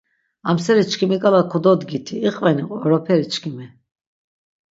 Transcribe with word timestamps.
Amseri 0.49 0.83
çkimi 0.91 1.17
k̆ala 1.21 1.41
kododgiti, 1.51 2.15
iqveni 2.27 2.63
oroperi 2.83 3.25
çkimi? 3.33 3.67